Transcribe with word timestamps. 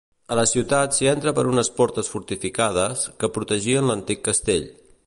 A 0.35 0.35
la 0.37 0.43
ciutat 0.51 0.95
s'hi 0.99 1.09
entra 1.11 1.33
per 1.39 1.43
unes 1.51 1.69
portes 1.81 2.11
fortificades, 2.15 3.05
que 3.21 3.31
protegien 3.39 3.91
l'antic 3.93 4.27
castell. 4.33 4.69